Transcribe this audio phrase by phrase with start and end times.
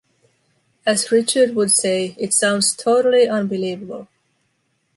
[0.83, 4.07] As Richard would say, it sounds totally unbelievable.